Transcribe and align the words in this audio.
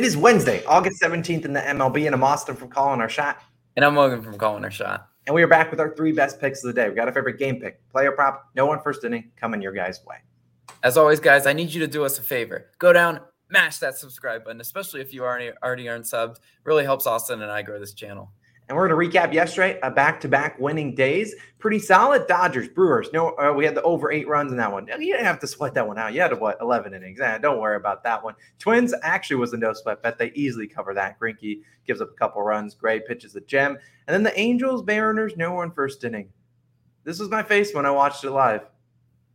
It 0.00 0.06
is 0.06 0.16
Wednesday, 0.16 0.64
August 0.64 1.02
17th 1.02 1.44
in 1.44 1.52
the 1.52 1.60
MLB, 1.60 2.06
and 2.06 2.14
I'm 2.14 2.24
Austin 2.24 2.56
from 2.56 2.70
Calling 2.70 3.02
Our 3.02 3.08
Shot. 3.10 3.42
And 3.76 3.84
I'm 3.84 3.94
Logan 3.94 4.22
from 4.22 4.38
Calling 4.38 4.64
Our 4.64 4.70
Shot. 4.70 5.10
And 5.26 5.34
we 5.34 5.42
are 5.42 5.46
back 5.46 5.70
with 5.70 5.78
our 5.78 5.94
three 5.94 6.10
best 6.10 6.40
picks 6.40 6.64
of 6.64 6.68
the 6.68 6.72
day. 6.72 6.88
We 6.88 6.94
got 6.94 7.06
a 7.06 7.12
favorite 7.12 7.38
game 7.38 7.60
pick, 7.60 7.86
player 7.90 8.10
prop, 8.10 8.48
no 8.56 8.64
one 8.64 8.80
first 8.80 9.04
inning, 9.04 9.30
coming 9.36 9.60
your 9.60 9.72
guys' 9.72 10.00
way. 10.06 10.16
As 10.82 10.96
always, 10.96 11.20
guys, 11.20 11.44
I 11.46 11.52
need 11.52 11.74
you 11.74 11.80
to 11.80 11.86
do 11.86 12.02
us 12.02 12.18
a 12.18 12.22
favor. 12.22 12.70
Go 12.78 12.94
down, 12.94 13.20
mash 13.50 13.76
that 13.80 13.98
subscribe 13.98 14.44
button, 14.44 14.62
especially 14.62 15.02
if 15.02 15.12
you 15.12 15.22
already 15.22 15.50
already 15.62 15.86
aren't 15.86 16.06
subbed. 16.06 16.38
Really 16.64 16.84
helps 16.84 17.06
Austin 17.06 17.42
and 17.42 17.52
I 17.52 17.60
grow 17.60 17.78
this 17.78 17.92
channel. 17.92 18.32
And 18.70 18.76
we're 18.76 18.86
going 18.86 19.10
to 19.10 19.18
recap 19.18 19.32
yesterday, 19.32 19.80
a 19.82 19.90
back-to-back 19.90 20.56
winning 20.60 20.94
days. 20.94 21.34
Pretty 21.58 21.80
solid. 21.80 22.28
Dodgers, 22.28 22.68
Brewers. 22.68 23.08
No, 23.12 23.30
uh, 23.30 23.52
we 23.52 23.64
had 23.64 23.74
the 23.74 23.82
over 23.82 24.12
eight 24.12 24.28
runs 24.28 24.52
in 24.52 24.58
that 24.58 24.70
one. 24.70 24.86
You 24.86 25.12
didn't 25.12 25.24
have 25.24 25.40
to 25.40 25.48
sweat 25.48 25.74
that 25.74 25.88
one 25.88 25.98
out. 25.98 26.14
You 26.14 26.20
had 26.20 26.38
what 26.38 26.56
eleven 26.60 26.94
innings. 26.94 27.18
Eh, 27.18 27.38
don't 27.38 27.58
worry 27.58 27.74
about 27.74 28.04
that 28.04 28.22
one. 28.22 28.36
Twins 28.60 28.94
actually 29.02 29.38
was 29.38 29.52
a 29.54 29.56
no 29.56 29.72
sweat 29.72 30.04
bet. 30.04 30.18
They 30.18 30.30
easily 30.36 30.68
cover 30.68 30.94
that. 30.94 31.18
Greinke 31.18 31.62
gives 31.84 32.00
up 32.00 32.10
a 32.10 32.14
couple 32.16 32.42
runs. 32.42 32.76
Gray 32.76 33.00
pitches 33.00 33.34
a 33.34 33.40
gem, 33.40 33.76
and 34.06 34.14
then 34.14 34.22
the 34.22 34.38
Angels, 34.38 34.86
Mariners, 34.86 35.36
no 35.36 35.52
one 35.52 35.72
first 35.72 36.04
inning. 36.04 36.28
This 37.02 37.18
was 37.18 37.28
my 37.28 37.42
face 37.42 37.74
when 37.74 37.86
I 37.86 37.90
watched 37.90 38.22
it 38.22 38.30
live, 38.30 38.68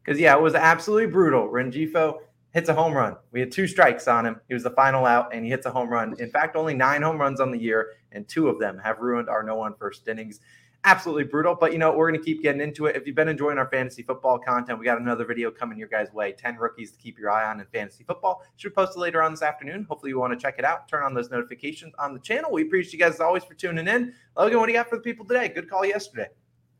because 0.02 0.18
yeah, 0.18 0.34
it 0.34 0.42
was 0.42 0.56
absolutely 0.56 1.08
brutal. 1.08 1.50
Rengifo 1.50 2.20
hits 2.56 2.70
a 2.70 2.74
home 2.74 2.94
run. 2.94 3.18
We 3.34 3.42
had 3.42 3.52
two 3.52 3.68
strikes 3.68 4.08
on 4.08 4.26
him. 4.26 4.40
He 4.48 4.54
was 4.54 4.64
the 4.64 4.72
final 4.72 5.06
out, 5.06 5.34
and 5.34 5.44
he 5.44 5.52
hits 5.52 5.66
a 5.66 5.72
home 5.72 5.90
run. 5.90 6.16
In 6.20 6.32
fact, 6.32 6.56
only 6.56 6.74
nine 6.74 7.02
home 7.02 7.20
runs 7.20 7.42
on 7.42 7.52
the 7.52 7.60
year, 7.60 7.92
and 8.14 8.26
two 8.30 8.48
of 8.48 8.60
them 8.60 8.80
have 8.82 9.00
ruined 9.00 9.28
our 9.28 9.44
no 9.44 9.56
one 9.56 9.76
first 9.78 10.08
innings. 10.08 10.40
Absolutely 10.86 11.26
brutal, 11.26 11.58
but 11.60 11.74
you 11.74 11.80
know, 11.80 11.92
we're 11.92 12.10
going 12.10 12.18
to 12.18 12.26
keep 12.26 12.42
getting 12.42 12.62
into 12.62 12.86
it. 12.86 12.96
If 12.96 13.06
you've 13.06 13.16
been 13.16 13.28
enjoying 13.28 13.58
our 13.58 13.70
fantasy 13.70 14.04
football 14.04 14.40
content, 14.40 14.80
we 14.80 14.86
got 14.86 15.02
another 15.02 15.26
video 15.26 15.52
coming 15.52 15.78
your 15.78 15.90
guys' 15.90 16.14
way 16.14 16.32
10 16.32 16.56
rookies 16.56 16.94
to 16.94 16.98
keep 16.98 17.20
your 17.20 17.30
eye 17.30 17.46
on 17.46 17.60
in 17.60 17.66
fantasy 17.74 18.06
football. 18.06 18.42
Should 18.56 18.74
post 18.74 18.96
it 18.96 19.00
later 19.00 19.22
on 19.22 19.32
this 19.32 19.42
afternoon. 19.42 19.86
Hopefully, 19.90 20.12
you 20.12 20.20
want 20.20 20.32
to 20.32 20.40
check 20.40 20.56
it 20.58 20.64
out. 20.64 20.88
Turn 20.88 21.04
on 21.04 21.14
those 21.14 21.30
notifications 21.30 21.94
on 22.00 22.14
the 22.14 22.22
channel. 22.22 22.54
We 22.54 22.62
appreciate 22.62 22.94
you 22.94 23.00
guys 23.00 23.16
as 23.16 23.20
always 23.20 23.44
for 23.44 23.56
tuning 23.56 23.90
in. 23.90 24.14
Logan, 24.38 24.60
what 24.60 24.68
do 24.68 24.72
you 24.72 24.78
got 24.78 24.90
for 24.90 24.96
the 24.96 25.02
people 25.02 25.26
today? 25.26 25.50
Good 25.50 25.70
call 25.70 25.86
yesterday. 25.86 26.30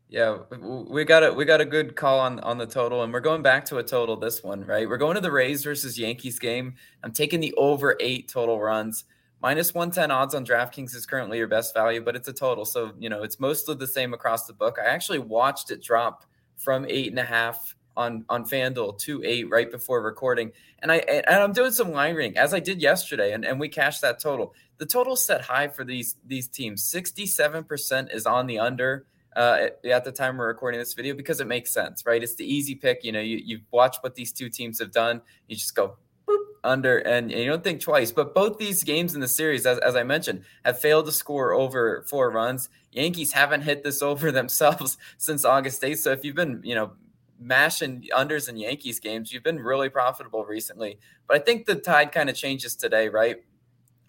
Yeah, 0.08 0.38
we 0.60 1.04
got 1.04 1.24
a 1.24 1.32
we 1.32 1.44
got 1.44 1.60
a 1.60 1.64
good 1.64 1.96
call 1.96 2.20
on 2.20 2.38
on 2.40 2.58
the 2.58 2.66
total, 2.66 3.02
and 3.02 3.12
we're 3.12 3.20
going 3.20 3.42
back 3.42 3.64
to 3.66 3.78
a 3.78 3.82
total 3.82 4.16
this 4.16 4.42
one, 4.42 4.64
right? 4.64 4.88
We're 4.88 4.98
going 4.98 5.16
to 5.16 5.20
the 5.20 5.32
Rays 5.32 5.64
versus 5.64 5.98
Yankees 5.98 6.38
game. 6.38 6.74
I'm 7.02 7.10
taking 7.10 7.40
the 7.40 7.52
over 7.54 7.96
eight 7.98 8.28
total 8.28 8.60
runs. 8.60 9.04
Minus 9.42 9.74
110 9.74 10.10
odds 10.12 10.34
on 10.34 10.46
DraftKings 10.46 10.94
is 10.94 11.06
currently 11.06 11.38
your 11.38 11.48
best 11.48 11.74
value, 11.74 12.00
but 12.00 12.16
it's 12.16 12.28
a 12.28 12.32
total. 12.32 12.64
So, 12.64 12.92
you 12.98 13.08
know, 13.10 13.22
it's 13.22 13.38
mostly 13.38 13.74
the 13.74 13.86
same 13.86 14.14
across 14.14 14.46
the 14.46 14.54
book. 14.54 14.78
I 14.82 14.86
actually 14.86 15.18
watched 15.18 15.70
it 15.70 15.82
drop 15.82 16.24
from 16.56 16.86
eight 16.88 17.08
and 17.08 17.18
a 17.18 17.24
half 17.24 17.74
on 17.96 18.24
on 18.28 18.44
FanDuel 18.44 18.98
to 19.00 19.22
eight 19.24 19.50
right 19.50 19.70
before 19.70 20.02
recording. 20.02 20.52
And 20.80 20.92
I 20.92 20.98
and 20.98 21.42
I'm 21.42 21.52
doing 21.52 21.72
some 21.72 21.90
line 21.90 22.14
reading 22.14 22.38
as 22.38 22.54
I 22.54 22.60
did 22.60 22.80
yesterday, 22.80 23.32
and, 23.32 23.44
and 23.44 23.58
we 23.58 23.68
cashed 23.68 24.02
that 24.02 24.20
total. 24.20 24.54
The 24.78 24.86
total 24.86 25.16
set 25.16 25.40
high 25.40 25.66
for 25.66 25.82
these 25.82 26.14
these 26.24 26.46
teams. 26.46 26.84
67% 26.84 28.14
is 28.14 28.24
on 28.24 28.46
the 28.46 28.60
under 28.60 29.04
uh, 29.36 29.68
at, 29.84 30.04
the 30.04 30.10
time 30.10 30.38
we're 30.38 30.48
recording 30.48 30.80
this 30.80 30.94
video 30.94 31.14
because 31.14 31.40
it 31.40 31.46
makes 31.46 31.70
sense, 31.70 32.04
right? 32.06 32.22
It's 32.22 32.34
the 32.34 32.50
easy 32.50 32.74
pick. 32.74 33.04
You 33.04 33.12
know, 33.12 33.20
you, 33.20 33.36
you 33.36 33.60
watch 33.70 33.98
what 34.00 34.14
these 34.14 34.32
two 34.32 34.48
teams 34.48 34.78
have 34.78 34.90
done. 34.90 35.20
You 35.46 35.56
just 35.56 35.74
go 35.74 35.98
boop, 36.26 36.38
under 36.64 36.98
and, 36.98 37.30
and, 37.30 37.40
you 37.40 37.50
don't 37.50 37.62
think 37.62 37.82
twice. 37.82 38.10
But 38.10 38.34
both 38.34 38.56
these 38.56 38.82
games 38.82 39.14
in 39.14 39.20
the 39.20 39.28
series, 39.28 39.66
as, 39.66 39.78
as 39.78 39.94
I 39.94 40.04
mentioned, 40.04 40.44
have 40.64 40.80
failed 40.80 41.04
to 41.06 41.12
score 41.12 41.52
over 41.52 42.02
four 42.08 42.30
runs. 42.30 42.70
Yankees 42.92 43.32
haven't 43.32 43.60
hit 43.60 43.84
this 43.84 44.00
over 44.10 44.32
themselves 44.32 44.96
since 45.18 45.44
August 45.44 45.82
8th. 45.82 45.98
So 45.98 46.12
if 46.12 46.24
you've 46.24 46.36
been, 46.36 46.62
you 46.64 46.74
know, 46.74 46.92
mashing 47.38 48.06
unders 48.16 48.48
in 48.48 48.56
Yankees 48.56 48.98
games, 48.98 49.32
you've 49.32 49.42
been 49.42 49.60
really 49.60 49.90
profitable 49.90 50.46
recently. 50.46 50.98
But 51.28 51.36
I 51.36 51.40
think 51.40 51.66
the 51.66 51.74
tide 51.74 52.10
kind 52.10 52.30
of 52.30 52.36
changes 52.36 52.74
today, 52.74 53.10
right? 53.10 53.36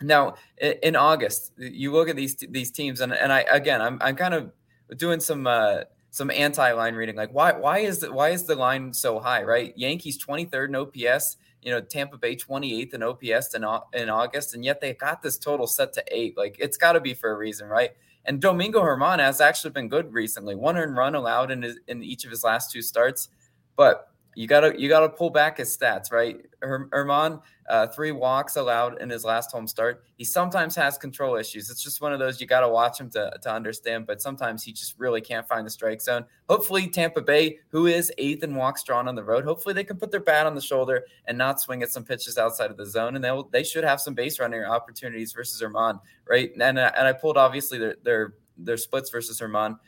Now 0.02 0.36
in 0.62 0.96
August, 0.96 1.52
you 1.58 1.92
look 1.92 2.08
at 2.08 2.16
these 2.16 2.36
these 2.36 2.70
teams, 2.70 3.02
and, 3.02 3.12
and 3.12 3.34
I 3.34 3.40
again, 3.42 3.82
I'm 3.82 3.98
I'm 4.00 4.16
kind 4.16 4.36
of 4.36 4.52
doing 4.96 5.20
some 5.20 5.48
uh, 5.48 5.82
some 6.12 6.32
anti 6.32 6.72
line 6.72 6.96
reading. 6.96 7.16
Like 7.16 7.32
why 7.32 7.54
why 7.54 7.80
is 7.80 8.00
the, 8.00 8.12
why 8.12 8.30
is 8.30 8.44
the 8.44 8.56
line 8.56 8.94
so 8.94 9.20
high? 9.20 9.44
Right, 9.44 9.74
Yankees 9.76 10.24
23rd 10.24 10.70
in 10.70 10.76
OPS. 10.76 11.38
You 11.62 11.72
know, 11.72 11.82
Tampa 11.82 12.18
Bay 12.18 12.36
28th 12.36 12.94
in 12.94 13.04
OPS 13.04 13.56
in, 13.56 13.66
in 14.00 14.10
August, 14.10 14.54
and 14.54 14.64
yet 14.64 14.80
they 14.80 14.94
got 14.94 15.22
this 15.22 15.38
total 15.38 15.68
set 15.68 15.92
to 15.94 16.04
eight. 16.12 16.38
Like 16.38 16.56
it's 16.60 16.78
got 16.78 16.94
to 16.94 17.02
be 17.02 17.14
for 17.14 17.32
a 17.32 17.36
reason, 17.36 17.68
right? 17.68 17.92
And 18.26 18.40
Domingo 18.42 18.82
Germán 18.82 19.20
has 19.20 19.42
actually 19.42 19.72
been 19.72 19.88
good 19.88 20.14
recently. 20.14 20.54
One 20.56 20.78
earned 20.78 20.96
run 20.96 21.16
allowed 21.16 21.50
in 21.50 21.62
his, 21.64 21.80
in 21.88 22.04
each 22.04 22.26
of 22.26 22.32
his 22.32 22.44
last 22.44 22.72
two 22.72 22.82
starts, 22.82 23.30
but 23.76 24.12
you 24.38 24.46
gotta 24.46 24.80
you 24.80 24.88
gotta 24.88 25.10
pull 25.10 25.32
back 25.32 25.58
his 25.58 25.76
stats, 25.76 26.12
right? 26.12 26.38
Germán, 26.62 27.42
uh, 27.68 27.88
three 27.88 28.12
walks 28.12 28.56
allowed 28.56 29.02
in 29.02 29.10
his 29.10 29.26
last 29.26 29.52
home 29.52 29.66
start. 29.66 30.04
He 30.16 30.24
sometimes 30.24 30.76
has 30.76 30.96
control 30.96 31.38
issues. 31.38 31.72
It's 31.72 31.82
just 31.82 32.02
one 32.02 32.14
of 32.14 32.20
those 32.20 32.40
you 32.40 32.46
gotta 32.46 32.70
watch 32.70 33.00
him 33.00 33.10
to 33.12 33.36
to 33.42 33.52
understand. 33.52 34.06
But 34.06 34.22
sometimes 34.22 34.64
he 34.64 34.72
just 34.72 34.94
really 35.00 35.22
can't 35.22 35.48
find 35.48 35.66
the 35.66 35.72
strike 35.72 36.02
zone. 36.02 36.24
Hopefully, 36.48 36.88
Tampa 36.88 37.20
Bay, 37.20 37.58
who 37.70 37.88
is 37.88 38.12
eighth 38.20 38.44
in 38.44 38.54
walks 38.54 38.84
drawn 38.84 39.08
on 39.08 39.16
the 39.16 39.24
road, 39.24 39.44
hopefully 39.44 39.74
they 39.74 39.84
can 39.84 39.98
put 39.98 40.12
their 40.12 40.20
bat 40.20 40.46
on 40.46 40.54
the 40.54 40.62
shoulder 40.62 41.06
and 41.26 41.36
not 41.36 41.60
swing 41.60 41.82
at 41.82 41.90
some 41.90 42.04
pitches 42.04 42.38
outside 42.38 42.70
of 42.70 42.78
the 42.78 42.86
zone, 42.86 43.16
and 43.16 43.26
they 43.26 43.32
will, 43.32 43.50
they 43.52 43.64
should 43.64 43.84
have 43.84 44.00
some 44.00 44.14
base 44.14 44.40
running 44.40 44.64
opportunities 44.64 45.34
versus 45.34 45.60
Germán, 45.60 46.00
right? 46.30 46.52
And 46.62 46.78
uh, 46.78 46.92
and 46.96 47.08
I 47.08 47.14
pulled 47.14 47.38
obviously 47.38 47.80
their 47.80 47.96
their 48.04 48.34
their 48.56 48.78
splits 48.78 49.10
versus 49.10 49.40
Germán. 49.42 49.80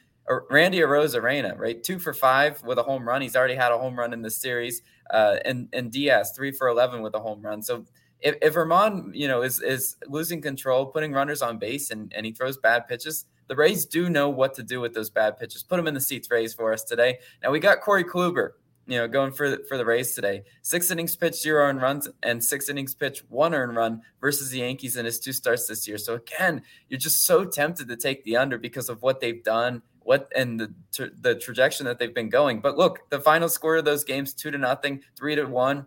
Randy 0.49 0.79
Arozarena, 0.79 1.57
right? 1.57 1.81
Two 1.81 1.99
for 1.99 2.13
five 2.13 2.63
with 2.63 2.77
a 2.77 2.83
home 2.83 3.07
run. 3.07 3.21
He's 3.21 3.35
already 3.35 3.55
had 3.55 3.71
a 3.71 3.77
home 3.77 3.97
run 3.97 4.13
in 4.13 4.21
this 4.21 4.37
series. 4.37 4.81
Uh, 5.09 5.37
and 5.43 5.67
and 5.73 5.91
Diaz 5.91 6.33
three 6.35 6.51
for 6.51 6.67
eleven 6.67 7.01
with 7.01 7.15
a 7.15 7.19
home 7.19 7.41
run. 7.41 7.63
So 7.63 7.85
if, 8.21 8.35
if 8.41 8.53
Germán, 8.53 9.11
you 9.13 9.27
know, 9.27 9.41
is 9.41 9.61
is 9.61 9.95
losing 10.07 10.41
control, 10.41 10.85
putting 10.85 11.13
runners 11.13 11.41
on 11.41 11.57
base, 11.57 11.89
and 11.89 12.13
and 12.15 12.25
he 12.25 12.31
throws 12.31 12.57
bad 12.57 12.87
pitches, 12.87 13.25
the 13.47 13.55
Rays 13.55 13.85
do 13.85 14.09
know 14.09 14.29
what 14.29 14.53
to 14.55 14.63
do 14.63 14.79
with 14.79 14.93
those 14.93 15.09
bad 15.09 15.37
pitches. 15.39 15.63
Put 15.63 15.77
them 15.77 15.87
in 15.87 15.95
the 15.95 16.01
seats, 16.01 16.29
Rays, 16.29 16.53
for 16.53 16.71
us 16.73 16.83
today. 16.83 17.19
Now 17.41 17.49
we 17.49 17.59
got 17.59 17.81
Corey 17.81 18.03
Kluber, 18.03 18.51
you 18.85 18.97
know, 18.99 19.07
going 19.07 19.31
for 19.31 19.57
for 19.67 19.77
the 19.77 19.85
Rays 19.85 20.13
today. 20.13 20.43
Six 20.61 20.91
innings 20.91 21.15
pitched, 21.15 21.41
zero 21.41 21.65
earned 21.65 21.81
runs, 21.81 22.07
and 22.21 22.43
six 22.43 22.69
innings 22.69 22.93
pitched, 22.93 23.23
one 23.29 23.55
earned 23.55 23.75
run 23.75 24.01
versus 24.21 24.51
the 24.51 24.59
Yankees 24.59 24.95
in 24.95 25.05
his 25.05 25.19
two 25.19 25.33
starts 25.33 25.65
this 25.67 25.87
year. 25.87 25.97
So 25.97 26.15
again, 26.15 26.61
you're 26.87 26.99
just 26.99 27.23
so 27.23 27.45
tempted 27.45 27.87
to 27.87 27.95
take 27.95 28.23
the 28.25 28.37
under 28.37 28.59
because 28.59 28.89
of 28.89 29.01
what 29.01 29.21
they've 29.21 29.43
done 29.43 29.81
what 30.01 30.31
and 30.35 30.59
the 30.59 30.73
tra- 30.93 31.11
the 31.21 31.35
trajectory 31.35 31.85
that 31.85 31.99
they've 31.99 32.13
been 32.13 32.29
going. 32.29 32.61
But 32.61 32.77
look, 32.77 33.09
the 33.09 33.19
final 33.19 33.49
score 33.49 33.77
of 33.77 33.85
those 33.85 34.03
games 34.03 34.33
two 34.33 34.51
to 34.51 34.57
nothing, 34.57 35.01
three 35.17 35.35
to 35.35 35.45
one. 35.45 35.85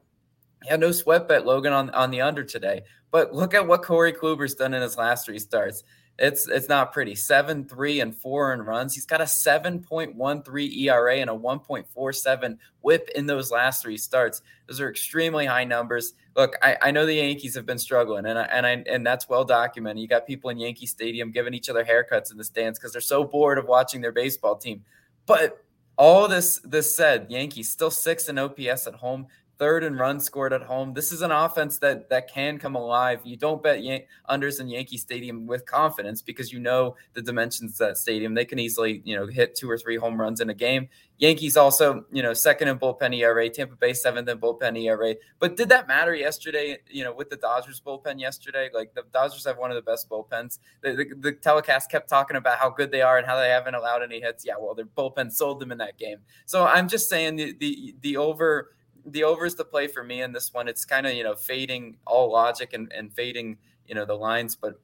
Yeah, 0.65 0.77
no 0.77 0.93
sweat 0.93 1.29
bet 1.29 1.47
Logan 1.47 1.73
on 1.73 1.91
on 1.91 2.11
the 2.11 2.21
under 2.21 2.45
today. 2.45 2.83
But 3.11 3.35
look 3.35 3.53
at 3.55 3.67
what 3.67 3.83
Corey 3.83 4.13
Kluber's 4.13 4.55
done 4.55 4.75
in 4.75 4.83
his 4.83 4.97
last 4.97 5.27
three 5.27 5.39
starts. 5.39 5.85
It's 6.19 6.47
it's 6.47 6.69
not 6.69 6.93
pretty. 6.93 7.15
Seven, 7.15 7.65
three, 7.65 8.01
and 8.01 8.15
four 8.15 8.53
in 8.53 8.63
runs. 8.63 8.95
He's 8.95 9.07
got 9.07 9.21
a 9.21 9.25
7.13 9.25 10.77
ERA 10.79 11.17
and 11.17 11.31
a 11.31 11.33
1.47 11.33 12.59
whip 12.83 13.09
in 13.15 13.27
those 13.27 13.51
last 13.51 13.83
three 13.83 13.97
starts. 13.97 14.43
Those 14.69 14.81
are 14.81 14.91
extremely 14.91 15.47
high 15.47 15.65
numbers. 15.65 16.13
Look, 16.37 16.57
I, 16.63 16.77
I 16.83 16.91
know 16.91 17.07
the 17.07 17.15
Yankees 17.15 17.55
have 17.55 17.67
been 17.67 17.79
struggling, 17.79 18.27
and 18.27 18.39
I, 18.39 18.43
and 18.45 18.67
I, 18.67 18.85
and 18.89 19.07
that's 19.07 19.29
well 19.29 19.45
documented. 19.45 20.01
You 20.03 20.09
got 20.09 20.27
people 20.27 20.51
in 20.51 20.59
Yankee 20.59 20.87
Stadium 20.87 21.31
giving 21.31 21.55
each 21.55 21.71
other 21.71 21.85
haircuts 21.85 22.31
in 22.31 22.39
the 22.39 22.45
stands 22.45 22.79
because 22.79 22.93
they're 22.93 23.01
so 23.01 23.25
bored 23.25 23.59
of 23.59 23.67
watching 23.67 24.01
their 24.01 24.13
baseball 24.13 24.57
team. 24.57 24.85
But 25.27 25.65
all 25.97 26.29
this 26.29 26.61
this 26.65 26.95
said, 26.95 27.27
Yankees 27.31 27.71
still 27.71 27.91
six 27.91 28.29
in 28.29 28.39
OPS 28.39 28.87
at 28.87 28.95
home 28.95 29.27
third 29.63 29.85
and 29.85 29.97
run 29.97 30.19
scored 30.19 30.53
at 30.53 30.61
home. 30.61 30.93
This 30.93 31.13
is 31.13 31.23
an 31.23 31.31
offense 31.31 31.79
that 31.79 32.09
that 32.09 32.29
can 32.29 32.59
come 32.59 32.75
alive. 32.75 33.21
You 33.23 33.37
don't 33.37 33.63
bet 33.63 33.81
Yan- 33.81 34.03
unders 34.29 34.59
in 34.59 34.67
Yankee 34.67 34.97
Stadium 34.97 35.47
with 35.47 35.65
confidence 35.67 36.21
because 36.21 36.53
you 36.53 36.59
know 36.59 36.97
the 37.15 37.23
dimensions 37.23 37.75
of 37.75 37.87
that 37.87 37.97
stadium. 37.97 38.35
They 38.35 38.45
can 38.45 38.59
easily 38.59 39.03
you 39.05 39.15
know 39.15 39.29
hit 39.29 39.55
two 39.55 39.71
or 39.71 39.79
three 39.79 39.97
home 39.97 40.21
runs 40.21 40.41
in 40.41 40.51
a 40.51 40.55
game. 40.55 40.89
Yankees 41.19 41.57
also 41.57 42.05
you 42.11 42.25
know 42.25 42.33
second 42.33 42.67
in 42.67 42.79
bullpen 42.81 43.17
ERA. 43.17 43.49
Tampa 43.49 43.77
Bay 43.77 43.93
seventh 43.93 44.29
in 44.29 44.39
bullpen 44.39 44.77
ERA. 44.83 45.15
But 45.39 45.57
did 45.57 45.69
that 45.69 45.87
matter 45.87 46.13
yesterday? 46.13 46.79
You 46.91 47.05
know 47.05 47.15
with 47.15 47.31
the 47.31 47.37
Dodgers 47.37 47.81
bullpen 47.81 48.19
yesterday, 48.19 48.69
like 48.75 48.93
the 48.95 49.05
Dodgers 49.13 49.45
have 49.45 49.59
one 49.59 49.71
of 49.71 49.77
the 49.77 49.89
best 49.89 50.11
bullpens. 50.11 50.59
The, 50.81 50.97
the, 50.97 51.15
the 51.21 51.33
telecast 51.35 51.89
kept 51.89 52.09
talking 52.09 52.37
about 52.37 52.59
how 52.59 52.69
good 52.69 52.91
they 52.91 53.03
are 53.03 53.17
and 53.17 53.25
how 53.25 53.39
they 53.39 53.51
haven't 53.51 53.77
allowed 53.77 54.03
any 54.03 54.21
hits. 54.21 54.45
Yeah, 54.45 54.55
well 54.59 54.75
their 54.75 54.87
bullpen 54.87 55.31
sold 55.31 55.61
them 55.61 55.71
in 55.71 55.79
that 55.79 55.99
game. 55.99 56.19
So 56.47 56.67
I'm 56.67 56.89
just 56.89 57.09
saying 57.09 57.37
the 57.37 57.53
the 57.61 57.95
the 58.01 58.17
over 58.17 58.71
the 59.07 59.25
over 59.25 59.47
is 59.47 59.55
the 59.55 59.65
play 59.65 59.87
for 59.87 60.03
me 60.05 60.23
in 60.23 60.33
this 60.33 60.53
one. 60.53 60.69
It's 60.69 60.85
kind 60.85 61.07
of 61.07 61.15
you 61.15 61.25
know 61.25 61.35
fading 61.35 61.97
all 62.07 62.31
logic 62.31 62.73
and, 62.73 62.93
and 62.93 63.13
fading 63.13 63.59
you 63.87 63.95
know 63.95 64.05
the 64.05 64.15
lines, 64.15 64.57
but 64.57 64.81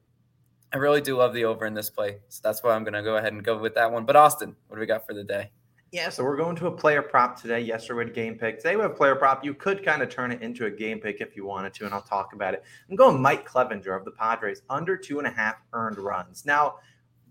I 0.71 0.77
really 0.77 1.01
do 1.01 1.17
love 1.17 1.33
the 1.33 1.45
over 1.45 1.65
in 1.65 1.73
this 1.73 1.89
play. 1.89 2.17
So 2.27 2.41
that's 2.43 2.61
why 2.61 2.73
I'm 2.73 2.83
going 2.83 2.93
to 2.93 3.01
go 3.01 3.17
ahead 3.17 3.33
and 3.33 3.43
go 3.43 3.57
with 3.57 3.73
that 3.75 3.91
one. 3.91 4.05
But 4.05 4.15
Austin, 4.15 4.55
what 4.67 4.75
do 4.75 4.79
we 4.79 4.85
got 4.85 5.05
for 5.07 5.13
the 5.13 5.23
day? 5.23 5.49
Yeah, 5.91 6.09
so 6.09 6.23
we're 6.23 6.37
going 6.37 6.55
to 6.57 6.67
a 6.67 6.71
player 6.71 7.01
prop 7.01 7.41
today. 7.41 7.61
Yesterday 7.61 7.97
we 7.97 8.03
had 8.03 8.13
game 8.13 8.35
pick. 8.35 8.57
Today 8.57 8.75
we 8.75 8.83
have 8.83 8.95
player 8.95 9.15
prop. 9.15 9.43
You 9.43 9.55
could 9.55 9.83
kind 9.83 10.03
of 10.03 10.09
turn 10.09 10.31
it 10.31 10.43
into 10.43 10.67
a 10.67 10.71
game 10.71 10.99
pick 10.99 11.19
if 11.19 11.35
you 11.35 11.47
wanted 11.47 11.73
to, 11.75 11.85
and 11.85 11.93
I'll 11.95 12.03
talk 12.03 12.33
about 12.33 12.53
it. 12.53 12.63
I'm 12.87 12.95
going 12.95 13.19
Mike 13.19 13.49
Clevinger 13.49 13.97
of 13.97 14.05
the 14.05 14.11
Padres 14.11 14.61
under 14.69 14.95
two 14.95 15.17
and 15.17 15.27
a 15.27 15.31
half 15.31 15.55
earned 15.73 15.97
runs. 15.97 16.45
Now, 16.45 16.75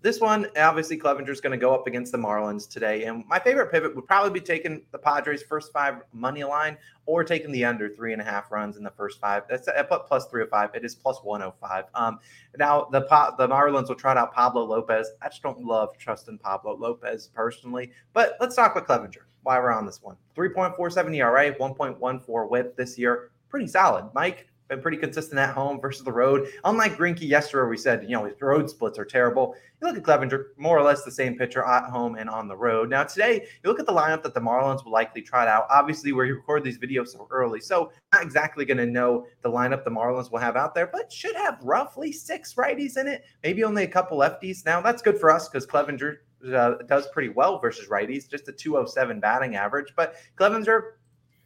this 0.01 0.21
one, 0.21 0.47
obviously, 0.57 0.97
Clevinger's 0.97 1.41
going 1.41 1.51
to 1.51 1.57
go 1.57 1.73
up 1.73 1.87
against 1.87 2.11
the 2.11 2.17
Marlins 2.17 2.69
today. 2.69 3.03
And 3.03 3.25
my 3.27 3.39
favorite 3.39 3.71
pivot 3.71 3.95
would 3.95 4.07
probably 4.07 4.31
be 4.31 4.39
taking 4.39 4.81
the 4.91 4.97
Padres' 4.97 5.43
first 5.43 5.73
five 5.73 6.01
money 6.13 6.43
line 6.43 6.77
or 7.05 7.23
taking 7.23 7.51
the 7.51 7.65
under 7.65 7.89
three 7.89 8.13
and 8.13 8.21
a 8.21 8.25
half 8.25 8.51
runs 8.51 8.77
in 8.77 8.83
the 8.83 8.91
first 8.91 9.19
five. 9.19 9.43
That's 9.49 9.67
put 9.89 10.07
plus 10.07 10.27
305. 10.27 10.75
It 10.75 10.85
is 10.85 10.95
plus 10.95 11.19
105. 11.23 11.85
Um, 11.95 12.19
now, 12.57 12.87
the 12.91 13.01
the 13.37 13.47
Marlins 13.47 13.89
will 13.89 13.95
trot 13.95 14.17
out 14.17 14.33
Pablo 14.33 14.63
Lopez. 14.63 15.09
I 15.21 15.27
just 15.27 15.43
don't 15.43 15.63
love 15.63 15.97
trusting 15.97 16.37
Pablo 16.37 16.75
Lopez 16.75 17.29
personally. 17.33 17.91
But 18.13 18.37
let's 18.39 18.55
talk 18.55 18.75
with 18.75 18.85
Clevinger 18.85 19.23
while 19.43 19.61
we're 19.61 19.71
on 19.71 19.85
this 19.85 20.01
one. 20.01 20.15
3.47 20.35 21.15
ERA, 21.15 21.53
1.14 21.55 22.49
whip 22.49 22.75
this 22.77 22.97
year. 22.97 23.31
Pretty 23.49 23.67
solid. 23.67 24.09
Mike, 24.13 24.47
been 24.69 24.81
pretty 24.81 24.97
consistent 24.97 25.39
at 25.39 25.53
home 25.53 25.81
versus 25.81 26.05
the 26.05 26.11
road. 26.11 26.47
Unlike 26.63 26.97
Greinke 26.97 27.27
yesterday, 27.27 27.67
we 27.67 27.75
said, 27.75 28.03
you 28.03 28.11
know, 28.11 28.25
his 28.25 28.39
road 28.39 28.69
splits 28.69 28.97
are 28.99 29.05
terrible. 29.05 29.55
You 29.81 29.87
look 29.87 29.97
at 29.97 30.03
Clevinger, 30.03 30.49
more 30.57 30.77
or 30.77 30.83
less 30.83 31.03
the 31.03 31.11
same 31.11 31.37
pitcher 31.37 31.65
at 31.65 31.89
home 31.89 32.15
and 32.15 32.29
on 32.29 32.47
the 32.47 32.55
road. 32.55 32.89
Now, 32.89 33.03
today, 33.03 33.47
you 33.63 33.69
look 33.69 33.79
at 33.79 33.87
the 33.87 33.93
lineup 33.93 34.23
that 34.23 34.33
the 34.33 34.39
Marlins 34.39 34.85
will 34.85 34.91
likely 34.91 35.21
try 35.21 35.47
out. 35.47 35.65
Obviously, 35.69 36.11
we 36.11 36.31
record 36.31 36.63
these 36.63 36.77
videos 36.77 37.09
so 37.09 37.27
early, 37.31 37.59
so 37.59 37.91
not 38.13 38.21
exactly 38.21 38.63
going 38.63 38.77
to 38.77 38.85
know 38.85 39.25
the 39.41 39.49
lineup 39.49 39.83
the 39.83 39.89
Marlins 39.89 40.31
will 40.31 40.39
have 40.39 40.55
out 40.55 40.75
there, 40.75 40.87
but 40.87 41.11
should 41.11 41.35
have 41.35 41.59
roughly 41.63 42.11
six 42.11 42.53
righties 42.53 42.97
in 42.97 43.07
it, 43.07 43.23
maybe 43.43 43.63
only 43.63 43.83
a 43.83 43.87
couple 43.87 44.19
lefties. 44.19 44.65
Now, 44.65 44.81
that's 44.81 45.01
good 45.01 45.19
for 45.19 45.31
us 45.31 45.49
because 45.49 45.65
Clevinger 45.65 46.17
uh, 46.53 46.75
does 46.87 47.07
pretty 47.07 47.29
well 47.29 47.59
versus 47.59 47.87
righties, 47.87 48.29
just 48.29 48.47
a 48.47 48.51
207 48.51 49.19
batting 49.19 49.55
average. 49.55 49.93
But 49.95 50.15
Clevinger 50.37 50.91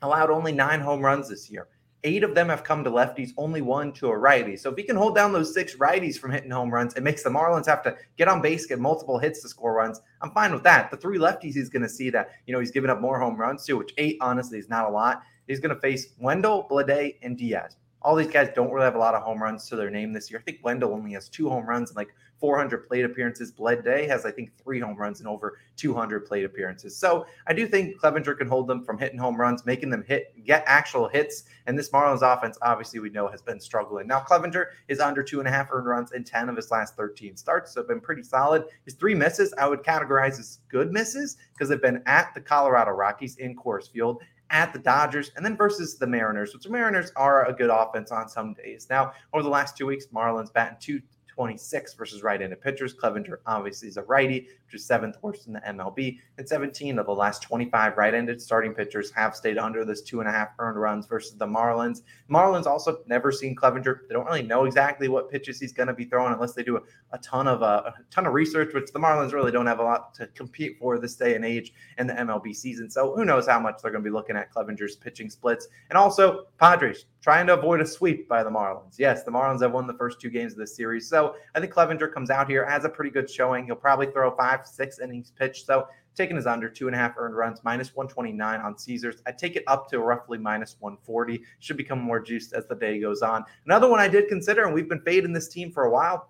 allowed 0.01 0.29
only 0.29 0.51
nine 0.51 0.81
home 0.81 1.01
runs 1.01 1.29
this 1.29 1.49
year. 1.49 1.67
Eight 2.05 2.23
of 2.23 2.35
them 2.35 2.49
have 2.49 2.65
come 2.65 2.83
to 2.83 2.89
lefties, 2.89 3.31
only 3.37 3.61
one 3.61 3.93
to 3.93 4.09
a 4.09 4.17
righty. 4.17 4.57
So 4.57 4.69
if 4.69 4.77
he 4.77 4.83
can 4.83 4.97
hold 4.97 5.15
down 5.15 5.31
those 5.31 5.53
six 5.53 5.75
righties 5.75 6.17
from 6.17 6.31
hitting 6.31 6.51
home 6.51 6.73
runs, 6.73 6.93
it 6.95 7.03
makes 7.03 7.23
the 7.23 7.29
Marlins 7.29 7.65
have 7.65 7.81
to 7.83 7.95
get 8.17 8.27
on 8.27 8.41
base, 8.41 8.65
get 8.65 8.79
multiple 8.79 9.17
hits 9.17 9.41
to 9.41 9.47
score 9.47 9.73
runs. 9.73 10.01
I'm 10.21 10.31
fine 10.31 10.51
with 10.51 10.63
that. 10.63 10.91
The 10.91 10.97
three 10.97 11.17
lefties 11.17 11.53
he's 11.53 11.69
going 11.69 11.83
to 11.83 11.89
see 11.89 12.09
that, 12.09 12.31
you 12.45 12.53
know, 12.53 12.59
he's 12.59 12.71
giving 12.71 12.89
up 12.89 12.99
more 12.99 13.19
home 13.19 13.37
runs 13.37 13.65
too, 13.65 13.77
which 13.77 13.93
eight, 13.97 14.17
honestly, 14.19 14.59
is 14.59 14.67
not 14.67 14.85
a 14.85 14.89
lot. 14.89 15.21
He's 15.47 15.61
going 15.61 15.73
to 15.73 15.79
face 15.81 16.09
Wendle, 16.19 16.67
Bleday, 16.69 17.15
and 17.21 17.37
Diaz. 17.37 17.77
All 18.01 18.15
these 18.15 18.27
guys 18.27 18.49
don't 18.53 18.71
really 18.71 18.83
have 18.83 18.95
a 18.95 18.99
lot 18.99 19.15
of 19.15 19.23
home 19.23 19.41
runs 19.41 19.69
to 19.69 19.77
their 19.77 19.89
name 19.89 20.11
this 20.11 20.29
year. 20.29 20.39
I 20.39 20.43
think 20.43 20.59
Wendle 20.61 20.93
only 20.93 21.13
has 21.13 21.29
two 21.29 21.49
home 21.49 21.65
runs 21.65 21.89
and 21.89 21.95
like 21.95 22.13
400 22.43 22.89
plate 22.89 23.05
appearances. 23.05 23.53
Bleday 23.53 24.05
has, 24.05 24.25
I 24.25 24.31
think, 24.31 24.51
three 24.61 24.77
home 24.77 24.97
runs 24.97 25.19
and 25.21 25.29
over 25.29 25.59
200 25.77 26.25
plate 26.25 26.43
appearances. 26.43 26.93
So 26.93 27.25
I 27.47 27.53
do 27.53 27.65
think 27.65 27.97
Clevinger 27.97 28.37
can 28.37 28.49
hold 28.49 28.67
them 28.67 28.83
from 28.83 28.97
hitting 28.97 29.17
home 29.17 29.39
runs, 29.39 29.65
making 29.65 29.89
them 29.89 30.03
hit, 30.05 30.33
get 30.43 30.61
actual 30.65 31.07
hits. 31.07 31.45
And 31.67 31.79
this 31.79 31.89
Marlins 31.91 32.21
offense, 32.21 32.57
obviously, 32.61 32.99
we 32.99 33.09
know 33.11 33.29
has 33.29 33.41
been 33.41 33.61
struggling. 33.61 34.07
Now, 34.07 34.19
Clevinger 34.19 34.65
is 34.89 34.99
under 34.99 35.23
two 35.23 35.39
and 35.39 35.47
a 35.47 35.51
half 35.51 35.69
earned 35.71 35.87
runs 35.87 36.11
in 36.11 36.25
10 36.25 36.49
of 36.49 36.57
his 36.57 36.69
last 36.69 36.97
13 36.97 37.37
starts. 37.37 37.73
So 37.73 37.81
been 37.81 38.01
pretty 38.01 38.23
solid. 38.23 38.65
His 38.83 38.95
three 38.95 39.15
misses, 39.15 39.53
I 39.57 39.69
would 39.69 39.81
categorize 39.81 40.37
as 40.37 40.59
good 40.67 40.91
misses 40.91 41.37
because 41.53 41.69
they've 41.69 41.81
been 41.81 42.03
at 42.07 42.33
the 42.35 42.41
Colorado 42.41 42.91
Rockies 42.91 43.37
in 43.37 43.55
Coors 43.55 43.89
Field 43.89 44.21
at 44.49 44.71
the 44.71 44.79
Dodgers, 44.79 45.31
and 45.35 45.43
then 45.43 45.57
versus 45.57 45.97
the 45.97 46.05
Mariners, 46.05 46.53
which 46.53 46.63
the 46.63 46.69
Mariners 46.69 47.11
are 47.15 47.47
a 47.47 47.53
good 47.53 47.71
offense 47.71 48.11
on 48.11 48.29
some 48.29 48.53
days. 48.53 48.85
Now, 48.87 49.13
over 49.33 49.41
the 49.41 49.49
last 49.49 49.75
two 49.75 49.87
weeks, 49.87 50.05
Marlins 50.13 50.53
batting 50.53 50.77
two 50.79 51.01
26 51.33 51.95
versus 51.95 52.21
right-handed 52.21 52.61
pitchers. 52.61 52.93
Clevinger 52.93 53.37
obviously 53.47 53.87
is 53.87 53.97
a 53.97 54.03
righty, 54.03 54.47
which 54.65 54.75
is 54.75 54.85
seventh 54.85 55.17
worst 55.21 55.47
in 55.47 55.53
the 55.53 55.61
MLB. 55.61 56.19
And 56.37 56.47
17 56.47 56.99
of 56.99 57.07
the 57.07 57.11
last 57.11 57.41
25 57.41 57.97
right-handed 57.97 58.39
starting 58.41 58.73
pitchers 58.73 59.11
have 59.11 59.35
stayed 59.35 59.57
under 59.57 59.83
this 59.83 60.01
two 60.01 60.19
and 60.19 60.29
a 60.29 60.31
half 60.31 60.49
earned 60.59 60.79
runs 60.79 61.07
versus 61.07 61.35
the 61.35 61.47
Marlins. 61.47 62.01
Marlins 62.29 62.67
also 62.67 62.99
never 63.07 63.31
seen 63.31 63.55
Clevinger. 63.55 64.07
They 64.07 64.13
don't 64.13 64.25
really 64.25 64.43
know 64.43 64.65
exactly 64.65 65.07
what 65.07 65.31
pitches 65.31 65.59
he's 65.59 65.73
going 65.73 65.87
to 65.87 65.93
be 65.93 66.05
throwing 66.05 66.33
unless 66.33 66.53
they 66.53 66.63
do 66.63 66.77
a, 66.77 66.81
a 67.11 67.17
ton 67.19 67.47
of 67.47 67.63
uh, 67.63 67.83
a 67.87 67.93
ton 68.11 68.27
of 68.27 68.33
research, 68.33 68.73
which 68.73 68.91
the 68.91 68.99
Marlins 68.99 69.33
really 69.33 69.51
don't 69.51 69.65
have 69.65 69.79
a 69.79 69.83
lot 69.83 70.13
to 70.15 70.27
compete 70.27 70.77
for 70.79 70.99
this 70.99 71.15
day 71.15 71.35
and 71.35 71.43
age 71.43 71.73
in 71.97 72.05
the 72.05 72.13
MLB 72.13 72.55
season. 72.55 72.89
So 72.89 73.15
who 73.15 73.25
knows 73.25 73.47
how 73.47 73.59
much 73.59 73.81
they're 73.81 73.91
going 73.91 74.03
to 74.03 74.09
be 74.09 74.13
looking 74.13 74.35
at 74.35 74.53
Clevinger's 74.53 74.95
pitching 74.95 75.29
splits. 75.29 75.67
And 75.89 75.97
also 75.97 76.45
Padres 76.59 77.05
trying 77.23 77.47
to 77.47 77.53
avoid 77.53 77.79
a 77.79 77.85
sweep 77.85 78.27
by 78.27 78.43
the 78.43 78.49
Marlins. 78.49 78.95
Yes, 78.97 79.23
the 79.23 79.31
Marlins 79.31 79.61
have 79.61 79.71
won 79.71 79.87
the 79.87 79.93
first 79.93 80.19
two 80.19 80.29
games 80.29 80.51
of 80.51 80.59
this 80.59 80.75
series. 80.75 81.07
So 81.07 81.35
I 81.55 81.61
think 81.61 81.73
Clevinger 81.73 82.13
comes 82.13 82.29
out 82.29 82.49
here, 82.49 82.69
has 82.69 82.83
a 82.83 82.89
pretty 82.89 83.11
good 83.11 83.29
showing. 83.29 83.65
He'll 83.65 83.77
probably 83.77 84.07
throw 84.07 84.35
five, 84.35 84.67
six 84.67 84.99
innings 84.99 85.31
pitched. 85.31 85.65
So 85.65 85.87
taking 86.15 86.35
his 86.35 86.45
under 86.45 86.69
two 86.69 86.87
and 86.87 86.95
a 86.95 86.99
half 86.99 87.13
earned 87.17 87.37
runs, 87.37 87.61
minus 87.63 87.95
129 87.95 88.59
on 88.59 88.77
Caesars. 88.77 89.21
I 89.25 89.31
take 89.31 89.55
it 89.55 89.63
up 89.67 89.89
to 89.91 89.99
roughly 89.99 90.37
minus 90.37 90.75
140. 90.79 91.41
Should 91.59 91.77
become 91.77 91.99
more 91.99 92.19
juiced 92.19 92.51
as 92.51 92.67
the 92.67 92.75
day 92.75 92.99
goes 92.99 93.21
on. 93.21 93.45
Another 93.65 93.89
one 93.89 94.01
I 94.01 94.09
did 94.09 94.27
consider, 94.27 94.65
and 94.65 94.73
we've 94.73 94.89
been 94.89 95.01
fading 95.01 95.31
this 95.31 95.47
team 95.47 95.71
for 95.71 95.85
a 95.85 95.89
while. 95.89 96.29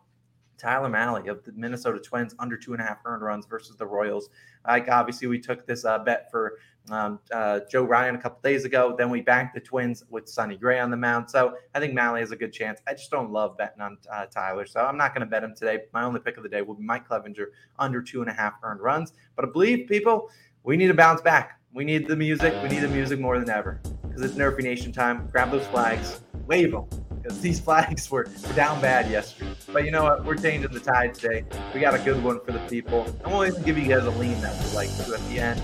Tyler 0.57 0.89
Mahle 0.89 1.29
of 1.29 1.43
the 1.43 1.51
Minnesota 1.53 1.99
Twins 1.99 2.35
under 2.39 2.57
two 2.57 2.73
and 2.73 2.81
a 2.81 2.85
half 2.85 2.99
earned 3.05 3.23
runs 3.23 3.45
versus 3.45 3.75
the 3.75 3.85
Royals. 3.85 4.29
Like 4.67 4.89
obviously, 4.89 5.27
we 5.27 5.39
took 5.39 5.65
this 5.65 5.85
uh, 5.85 5.99
bet 5.99 6.29
for 6.31 6.57
um, 6.89 7.19
uh, 7.31 7.61
Joe 7.69 7.83
Ryan 7.83 8.15
a 8.15 8.21
couple 8.21 8.39
days 8.43 8.65
ago. 8.65 8.95
Then 8.97 9.09
we 9.09 9.21
banked 9.21 9.53
the 9.53 9.61
Twins 9.61 10.03
with 10.09 10.27
Sonny 10.27 10.57
Gray 10.57 10.79
on 10.79 10.91
the 10.91 10.97
mound. 10.97 11.29
So 11.29 11.55
I 11.73 11.79
think 11.79 11.93
Mahle 11.93 12.19
has 12.19 12.31
a 12.31 12.35
good 12.35 12.53
chance. 12.53 12.81
I 12.87 12.93
just 12.93 13.09
don't 13.11 13.31
love 13.31 13.57
betting 13.57 13.81
on 13.81 13.97
uh, 14.11 14.25
Tyler, 14.25 14.65
so 14.65 14.81
I'm 14.81 14.97
not 14.97 15.13
going 15.13 15.21
to 15.21 15.29
bet 15.29 15.43
him 15.43 15.53
today. 15.55 15.79
My 15.93 16.03
only 16.03 16.19
pick 16.19 16.37
of 16.37 16.43
the 16.43 16.49
day 16.49 16.61
will 16.61 16.75
be 16.75 16.83
Mike 16.83 17.07
Clevinger 17.07 17.47
under 17.79 18.01
two 18.01 18.21
and 18.21 18.29
a 18.29 18.33
half 18.33 18.53
earned 18.63 18.81
runs. 18.81 19.13
But 19.35 19.45
I 19.45 19.49
believe 19.51 19.87
people, 19.87 20.29
we 20.63 20.77
need 20.77 20.87
to 20.87 20.93
bounce 20.93 21.21
back. 21.21 21.59
We 21.73 21.83
need 21.83 22.07
the 22.07 22.15
music. 22.15 22.53
We 22.61 22.69
need 22.69 22.81
the 22.81 22.89
music 22.89 23.19
more 23.19 23.39
than 23.39 23.49
ever 23.49 23.81
because 24.03 24.21
it's 24.21 24.35
Nerfy 24.35 24.61
Nation 24.61 24.91
time. 24.91 25.27
Grab 25.31 25.51
those 25.51 25.65
flags, 25.67 26.21
wave 26.45 26.71
them 26.71 26.85
because 27.21 27.39
these 27.41 27.59
flags 27.67 28.09
were 28.11 28.27
down 28.55 28.79
bad 28.81 29.09
yesterday. 29.09 29.52
But 29.73 29.85
you 29.85 29.91
know 29.91 30.03
what? 30.03 30.23
We're 30.23 30.35
changing 30.35 30.71
the 30.71 30.79
tide 30.79 31.15
today. 31.15 31.45
We 31.73 31.79
got 31.79 31.95
a 31.95 31.99
good 31.99 32.23
one 32.23 32.39
for 32.41 32.51
the 32.51 32.59
people. 32.69 33.07
I'm 33.25 33.31
going 33.31 33.55
to 33.55 33.61
give 33.61 33.75
you 33.75 33.87
guys 33.87 34.05
a 34.05 34.11
lean 34.11 34.39
that 34.41 34.55
we 34.63 34.69
like 34.75 34.95
to 34.97 35.15
at 35.15 35.29
the 35.29 35.39
end. 35.39 35.59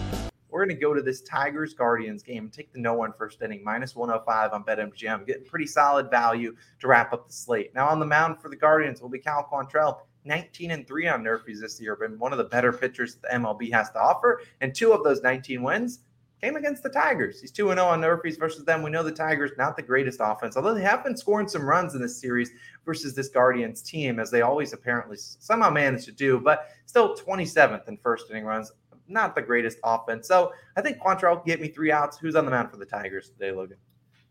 We're 0.49 0.65
going 0.65 0.75
to 0.75 0.81
go 0.81 0.95
to 0.95 1.01
this 1.03 1.21
Tigers 1.21 1.75
Guardians 1.75 2.23
game. 2.23 2.49
Take 2.49 2.73
the 2.73 2.79
no 2.79 2.95
one 2.95 3.13
first 3.15 3.39
inning, 3.43 3.63
minus 3.63 3.95
105 3.95 4.51
on 4.51 4.63
BetMGM. 4.63 5.27
Getting 5.27 5.45
pretty 5.45 5.67
solid 5.67 6.09
value 6.09 6.55
to 6.79 6.87
wrap 6.87 7.13
up 7.13 7.27
the 7.27 7.33
slate. 7.33 7.75
Now 7.75 7.87
on 7.87 7.99
the 7.99 8.05
mound 8.07 8.41
for 8.41 8.49
the 8.49 8.55
Guardians 8.55 8.99
will 8.99 9.09
be 9.09 9.19
Cal 9.19 9.47
Quantrill. 9.47 9.99
19 10.25 10.71
and 10.71 10.87
3 10.87 11.07
on 11.07 11.23
Nerfies 11.23 11.61
this 11.61 11.79
year, 11.79 11.95
been 11.95 12.17
one 12.17 12.31
of 12.31 12.39
the 12.39 12.45
better 12.45 12.73
pitchers 12.73 13.15
the 13.15 13.27
MLB 13.27 13.71
has 13.71 13.91
to 13.91 13.99
offer. 13.99 14.41
And 14.59 14.73
two 14.73 14.91
of 14.91 15.03
those 15.03 15.21
19 15.21 15.61
wins 15.61 15.99
came 16.41 16.55
against 16.55 16.83
the 16.83 16.89
Tigers. 16.89 17.41
He's 17.41 17.51
2 17.51 17.67
0 17.69 17.85
on 17.85 18.01
Nerfies 18.01 18.37
versus 18.37 18.65
them. 18.65 18.81
We 18.81 18.89
know 18.89 19.03
the 19.03 19.11
Tigers, 19.11 19.51
not 19.57 19.75
the 19.75 19.83
greatest 19.83 20.19
offense, 20.21 20.55
although 20.55 20.73
they 20.73 20.83
have 20.83 21.03
been 21.03 21.17
scoring 21.17 21.47
some 21.47 21.65
runs 21.65 21.95
in 21.95 22.01
this 22.01 22.19
series 22.19 22.51
versus 22.85 23.15
this 23.15 23.29
Guardians 23.29 23.81
team, 23.81 24.19
as 24.19 24.31
they 24.31 24.41
always 24.41 24.73
apparently 24.73 25.17
somehow 25.17 25.69
manage 25.69 26.05
to 26.05 26.11
do, 26.11 26.39
but 26.39 26.69
still 26.85 27.15
27th 27.15 27.87
in 27.87 27.97
first 27.97 28.29
inning 28.29 28.45
runs. 28.45 28.71
Not 29.07 29.33
the 29.33 29.41
greatest 29.41 29.79
offense. 29.83 30.27
So 30.27 30.53
I 30.77 30.81
think 30.81 30.99
Quantrill 30.99 31.43
get 31.43 31.59
me 31.59 31.69
three 31.69 31.91
outs. 31.91 32.17
Who's 32.17 32.35
on 32.35 32.45
the 32.45 32.51
mound 32.51 32.69
for 32.69 32.77
the 32.77 32.85
Tigers 32.85 33.29
today, 33.29 33.51
Logan? 33.51 33.77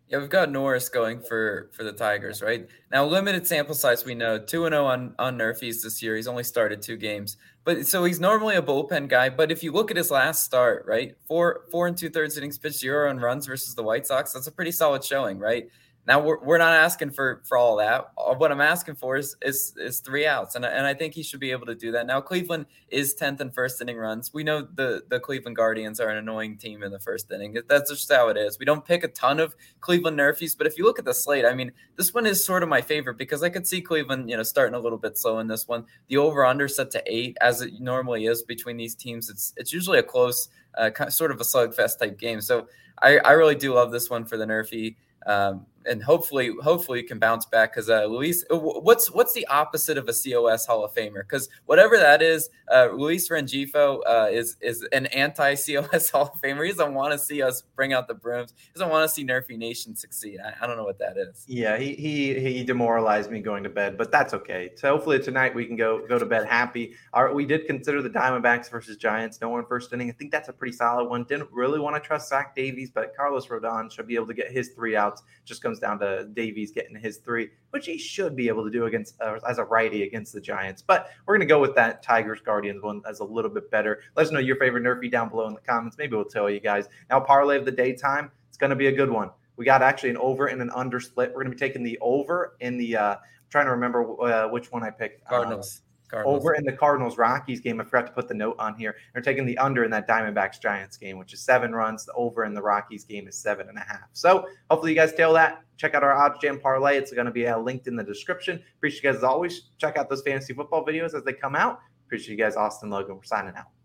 Yeah, 0.09 0.19
we've 0.19 0.31
got 0.31 0.51
Norris 0.51 0.89
going 0.89 1.21
for 1.21 1.71
for 1.73 1.85
the 1.85 1.93
Tigers, 1.93 2.41
right? 2.41 2.67
Now, 2.91 3.05
limited 3.05 3.47
sample 3.47 3.75
size, 3.75 4.07
we 4.07 4.15
know 4.15 4.39
2 4.39 4.65
and 4.65 4.73
0 4.73 4.87
on, 4.87 5.15
on 5.19 5.37
Nerfies 5.37 5.83
this 5.83 6.03
year. 6.03 6.17
He's 6.17 6.27
only 6.27 6.45
started 6.45 6.81
two 6.81 6.97
games. 6.97 7.37
But 7.65 7.87
so 7.87 8.05
he's 8.05 8.19
normally 8.19 8.57
a 8.57 8.63
bullpen 8.63 9.09
guy. 9.09 9.29
But 9.29 9.53
if 9.53 9.63
you 9.63 9.71
look 9.71 9.91
at 9.91 9.99
his 9.99 10.11
last 10.11 10.45
start, 10.45 10.87
right? 10.87 11.15
Four 11.27 11.67
four 11.71 11.87
and 11.87 11.97
two 11.97 12.09
thirds 12.09 12.39
innings 12.39 12.57
pitched, 12.57 12.79
zero 12.79 13.13
runs 13.15 13.47
versus 13.47 13.75
the 13.75 13.83
White 13.83 14.07
Sox. 14.07 14.33
That's 14.33 14.47
a 14.47 14.53
pretty 14.53 14.73
solid 14.73 15.05
showing, 15.05 15.39
right? 15.39 15.69
Now 16.09 16.21
we're, 16.21 16.43
we're 16.43 16.59
not 16.59 16.73
asking 16.73 17.11
for 17.11 17.43
for 17.45 17.59
all 17.59 17.77
that. 17.77 18.13
What 18.17 18.51
I'm 18.51 18.63
asking 18.63 18.95
for 18.95 19.19
is 19.19 19.37
is, 19.43 19.75
is 19.77 20.01
three 20.01 20.27
outs, 20.27 20.55
and, 20.55 20.65
and 20.65 20.87
I 20.87 20.95
think 20.95 21.13
he 21.13 21.23
should 21.23 21.39
be 21.39 21.51
able 21.51 21.67
to 21.67 21.75
do 21.75 21.93
that. 21.93 22.07
Now 22.07 22.23
Cleveland 22.23 22.65
is 22.89 23.13
tenth 23.13 23.43
in 23.43 23.51
first 23.51 23.79
inning 23.83 23.99
runs. 23.99 24.33
We 24.33 24.43
know 24.43 24.63
the 24.63 25.03
the 25.11 25.21
Cleveland 25.21 25.57
Guardians 25.57 26.01
are 26.01 26.09
an 26.09 26.17
annoying 26.17 26.57
team 26.57 26.83
in 26.83 26.93
the 26.93 26.99
first 26.99 27.31
inning. 27.31 27.59
That's 27.69 27.91
just 27.91 28.11
how 28.11 28.29
it 28.29 28.39
is. 28.39 28.59
We 28.59 28.65
don't 28.65 28.87
pick 28.87 29.05
a 29.05 29.09
ton 29.09 29.39
of 29.39 29.55
Cleveland 29.83 30.19
Nerfies, 30.19 30.57
but 30.57 30.67
if 30.67 30.79
you 30.79 30.85
look 30.85 30.99
at 30.99 31.05
the 31.05 31.13
slate, 31.13 31.45
I 31.45 31.53
mean, 31.53 31.73
this 31.97 32.15
one 32.15 32.25
is 32.25 32.43
sort 32.43 32.63
of 32.63 32.71
my 32.71 32.81
favorite 32.81 33.19
because 33.19 33.43
I 33.43 33.51
could 33.51 33.67
see 33.67 33.83
Cleveland, 33.83 34.31
you 34.31 34.37
know, 34.39 34.43
starting 34.43 34.75
a 34.75 34.81
little 34.81 34.97
bit 34.97 35.19
slow 35.19 35.41
in 35.41 35.47
this 35.47 35.69
one. 35.69 35.85
The 36.09 36.17
over 36.17 36.47
under 36.47 36.69
set 36.69 36.91
to 36.93 37.03
eight, 37.05 37.37
as 37.43 37.61
it 37.61 37.81
normally 37.81 38.25
is 38.25 38.43
between 38.43 38.79
these 38.79 38.95
teams. 38.95 39.29
It's 39.29 39.53
it's 39.59 39.75
usually 39.75 39.99
a 39.99 40.03
close, 40.03 40.49
uh, 40.79 40.91
sort 41.11 41.33
of 41.33 41.41
a 41.43 41.45
slugfest 41.45 41.99
type 41.99 42.19
game. 42.19 42.41
So 42.41 42.67
I 43.03 43.19
I 43.19 43.33
really 43.33 43.57
do 43.57 43.75
love 43.75 43.93
this 43.93 44.09
one 44.09 44.25
for 44.25 44.39
the 44.39 44.47
Nerfy. 44.47 44.97
Um, 45.27 45.67
and 45.89 46.03
hopefully, 46.03 46.53
hopefully, 46.63 47.01
you 47.01 47.07
can 47.07 47.19
bounce 47.19 47.47
back 47.47 47.73
because 47.73 47.89
uh, 47.89 48.05
Luis, 48.05 48.45
uh, 48.51 48.57
what's 48.57 49.11
what's 49.11 49.33
the 49.33 49.47
opposite 49.47 49.99
of 49.99 50.09
a 50.09 50.13
COS 50.13 50.67
Hall 50.67 50.85
of 50.85 50.95
Famer? 50.95 51.23
Because 51.23 51.49
whatever 51.67 51.97
that 51.97 52.23
is, 52.23 52.51
uh, 52.73 52.91
Luis 52.93 53.29
Rengifo 53.29 54.01
uh, 54.07 54.29
is 54.31 54.57
is 54.61 54.87
an 54.93 55.07
anti 55.07 55.55
COS 55.55 56.11
Hall 56.13 56.31
of 56.35 56.41
Famer. 56.41 56.65
He 56.65 56.73
doesn't 56.73 56.95
want 56.95 57.13
to 57.13 57.19
see 57.19 57.43
us 57.43 57.63
bring 57.75 57.93
out 57.93 58.09
the 58.09 58.15
brooms. 58.15 58.55
He 58.57 58.73
doesn't 58.75 58.91
want 58.91 59.09
to 59.09 59.15
see 59.15 59.25
Nerfy 59.25 59.57
Nation 59.57 59.97
succeed. 59.97 60.39
I, 60.45 60.53
I, 60.63 60.67
don't 60.67 60.77
know 60.77 60.85
what 60.85 60.99
that 60.99 61.17
is. 61.17 61.45
Yeah, 61.49 61.79
he 61.79 61.95
he 61.95 62.39
he 62.39 62.65
demoralized 62.65 63.31
me 63.31 63.41
going 63.41 63.63
to 63.65 63.71
bed, 63.71 63.97
but 63.97 64.13
that's 64.13 64.35
okay. 64.35 64.71
So 64.77 64.91
hopefully 64.91 65.19
tonight 65.21 65.55
we 65.55 65.67
can 65.67 65.77
go 65.77 66.07
go 66.07 66.19
to 66.19 66.27
bed 66.27 66.47
happy. 66.47 66.95
Our, 67.13 67.33
we 67.33 67.47
did 67.47 67.67
consider 67.67 68.03
the 68.03 68.11
Diamondbacks 68.11 68.71
versus 68.71 68.97
Giants. 68.97 69.41
No 69.41 69.49
one 69.49 69.65
first 69.67 69.93
inning. 69.93 70.11
I 70.11 70.13
think 70.13 70.31
that's 70.31 70.49
a 70.49 70.53
pretty 70.53 70.77
solid 70.77 71.09
one. 71.09 71.25
Didn't 71.25 71.51
really 71.53 71.81
want 71.81 71.97
to 71.97 72.07
trust 72.07 72.29
Zach 72.29 72.55
Davies, 72.55 72.91
but 72.91 73.15
Carlos 73.17 73.47
Rodon 73.47 73.91
should 73.91 74.07
be 74.07 74.15
able 74.15 74.27
to 74.27 74.35
get 74.35 74.51
his 74.51 74.71
three 74.71 74.97
outs. 74.97 75.23
Just 75.45 75.63
comes 75.63 75.78
comes 75.79 76.01
down 76.01 76.09
to 76.09 76.25
Davies 76.27 76.73
getting 76.73 76.97
his 76.97 77.19
three, 77.19 77.51
which 77.71 77.87
he 77.87 77.99
should 77.99 78.37
be 78.37 78.49
able 78.49 78.65
to 78.65 78.71
do 78.71 78.87
against 78.87 79.21
uh, 79.21 79.39
as 79.49 79.59
a 79.59 79.65
righty 79.65 80.03
against 80.03 80.33
the 80.33 80.41
Giants. 80.41 80.83
But 80.83 81.11
we're 81.27 81.35
going 81.37 81.47
to 81.47 81.53
go 81.53 81.61
with 81.61 81.75
that 81.77 82.03
Tigers 82.03 82.41
Guardians 82.41 82.83
one 82.83 83.03
as 83.09 83.21
a 83.21 83.25
little 83.25 83.51
bit 83.51 83.71
better. 83.71 84.01
Let 84.17 84.27
us 84.27 84.33
know 84.33 84.39
your 84.39 84.57
favorite 84.57 84.85
nerfy 84.85 85.11
down 85.11 85.29
below 85.29 85.47
in 85.47 85.55
the 85.55 85.61
comments. 85.61 85.97
Maybe 85.99 86.17
we'll 86.17 86.25
tell 86.25 86.51
you 86.51 86.61
guys. 86.61 86.89
Now, 87.11 87.21
parlay 87.21 87.57
of 87.57 87.65
the 87.65 87.73
daytime, 87.73 88.31
it's 88.49 88.59
going 88.59 88.71
to 88.71 88.77
be 88.77 88.89
a 88.89 88.93
good 88.93 89.11
one. 89.11 89.31
We 89.57 89.65
got 89.65 89.83
actually 89.83 90.11
an 90.11 90.19
over 90.19 90.47
and 90.47 90.63
an 90.63 90.71
under 90.75 91.01
split. 91.01 91.31
We're 91.31 91.43
going 91.43 91.53
to 91.53 91.57
be 91.57 91.59
taking 91.59 91.83
the 91.83 91.99
over 92.01 92.57
in 92.61 92.77
the. 92.77 92.97
Uh, 92.97 93.17
trying 93.51 93.65
to 93.65 93.71
remember 93.71 94.05
uh, 94.23 94.49
which 94.49 94.71
one 94.71 94.83
I 94.83 94.91
picked. 94.91 95.27
Cardinals. 95.27 95.81
Uh, 95.81 95.85
Cardinals. 96.11 96.41
over 96.41 96.55
in 96.55 96.65
the 96.65 96.73
Cardinals 96.73 97.19
Rockies 97.19 97.61
game. 97.61 97.81
I 97.81 97.85
forgot 97.85 98.07
to 98.07 98.13
put 98.13 98.29
the 98.29 98.35
note 98.35 98.57
on 98.59 98.75
here. 98.75 98.97
They're 99.13 99.23
taking 99.23 99.45
the 99.45 99.59
under 99.59 99.85
in 99.85 99.91
that 99.91 100.09
Diamondbacks 100.09 100.61
Giants 100.61 100.97
game, 100.97 101.19
which 101.19 101.35
is 101.35 101.41
seven 101.41 101.75
runs. 101.75 102.07
The 102.07 102.13
over 102.15 102.45
in 102.45 102.55
the 102.55 102.63
Rockies 102.63 103.05
game 103.05 103.29
is 103.29 103.37
seven 103.37 103.69
and 103.69 103.77
a 103.77 103.83
half. 103.83 104.09
So 104.15 104.47
hopefully 104.71 104.93
you 104.93 104.97
guys 104.97 105.13
tail 105.13 105.33
that. 105.35 105.63
Check 105.79 105.95
out 105.95 106.03
our 106.03 106.15
OddsJam 106.15 106.61
parlay. 106.61 106.99
It's 106.99 107.13
going 107.13 107.27
to 107.27 107.33
be 107.33 107.47
uh, 107.47 107.59
linked 107.59 107.87
in 107.87 107.97
the 107.97 108.05
description. 108.05 108.63
Appreciate 108.77 109.05
you 109.05 109.11
guys 109.11 109.19
as 109.19 109.25
always. 109.25 109.71
Check 109.79 109.97
out 109.97 110.11
those 110.11 110.23
fantasy 110.23 110.53
football 110.53 110.85
videos 110.85 111.15
as 111.15 111.25
they 111.25 111.33
come 111.33 111.55
out. 111.55 111.81
Appreciate 112.07 112.37
you 112.37 112.45
guys, 112.45 112.57
Austin 112.57 112.91
Logan. 112.91 113.17
We're 113.17 113.23
signing 113.23 113.55
out. 113.57 113.78